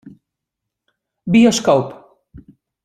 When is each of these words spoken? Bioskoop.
Bioskoop. 1.37 1.95